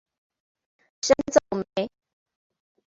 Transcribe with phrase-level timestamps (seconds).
[0.99, 1.87] 山噪鹛。